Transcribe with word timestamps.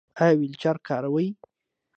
ایا 0.23 0.37
ویلچیر 0.39 0.77
کاروئ؟ 0.87 1.27